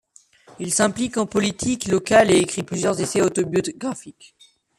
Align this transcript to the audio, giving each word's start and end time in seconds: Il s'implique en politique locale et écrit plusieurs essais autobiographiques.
Il 0.57 0.73
s'implique 0.73 1.17
en 1.17 1.27
politique 1.27 1.85
locale 1.85 2.31
et 2.31 2.39
écrit 2.39 2.63
plusieurs 2.63 2.99
essais 2.99 3.21
autobiographiques. 3.21 4.33